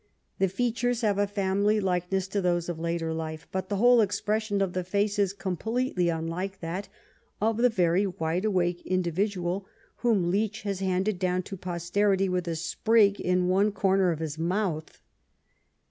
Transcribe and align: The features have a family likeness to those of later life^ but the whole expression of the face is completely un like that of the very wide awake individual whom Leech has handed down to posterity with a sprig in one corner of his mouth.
The 0.39 0.47
features 0.49 1.01
have 1.01 1.19
a 1.19 1.27
family 1.27 1.79
likeness 1.79 2.27
to 2.29 2.41
those 2.41 2.67
of 2.67 2.79
later 2.79 3.11
life^ 3.11 3.41
but 3.51 3.69
the 3.69 3.75
whole 3.75 4.01
expression 4.01 4.59
of 4.59 4.73
the 4.73 4.83
face 4.83 5.19
is 5.19 5.31
completely 5.31 6.09
un 6.09 6.25
like 6.27 6.59
that 6.59 6.89
of 7.39 7.57
the 7.57 7.69
very 7.69 8.07
wide 8.07 8.43
awake 8.43 8.81
individual 8.83 9.67
whom 9.97 10.31
Leech 10.31 10.63
has 10.63 10.79
handed 10.79 11.19
down 11.19 11.43
to 11.43 11.55
posterity 11.55 12.27
with 12.27 12.47
a 12.47 12.55
sprig 12.55 13.19
in 13.21 13.47
one 13.47 13.71
corner 13.71 14.09
of 14.11 14.17
his 14.17 14.39
mouth. 14.39 15.03